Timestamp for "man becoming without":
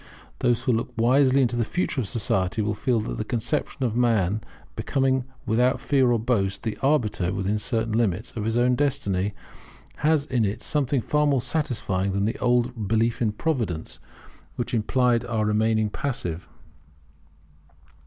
3.95-5.79